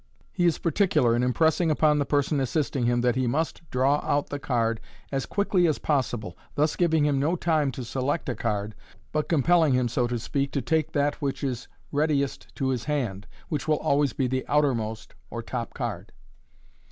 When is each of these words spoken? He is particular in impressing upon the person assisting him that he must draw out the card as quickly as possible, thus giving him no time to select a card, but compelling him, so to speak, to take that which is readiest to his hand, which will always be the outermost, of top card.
He 0.31 0.47
is 0.47 0.57
particular 0.57 1.15
in 1.15 1.21
impressing 1.21 1.69
upon 1.69 1.99
the 1.99 2.07
person 2.07 2.39
assisting 2.39 2.87
him 2.87 3.01
that 3.01 3.15
he 3.15 3.27
must 3.27 3.61
draw 3.69 3.97
out 3.99 4.31
the 4.31 4.39
card 4.39 4.81
as 5.11 5.27
quickly 5.27 5.67
as 5.67 5.77
possible, 5.77 6.35
thus 6.55 6.75
giving 6.75 7.05
him 7.05 7.19
no 7.19 7.35
time 7.35 7.69
to 7.73 7.83
select 7.83 8.27
a 8.27 8.33
card, 8.33 8.73
but 9.11 9.29
compelling 9.29 9.75
him, 9.75 9.87
so 9.87 10.07
to 10.07 10.17
speak, 10.17 10.51
to 10.53 10.61
take 10.63 10.93
that 10.93 11.21
which 11.21 11.43
is 11.43 11.67
readiest 11.91 12.47
to 12.55 12.69
his 12.69 12.85
hand, 12.85 13.27
which 13.47 13.67
will 13.67 13.77
always 13.77 14.11
be 14.13 14.25
the 14.25 14.43
outermost, 14.47 15.13
of 15.31 15.45
top 15.45 15.75
card. 15.75 16.11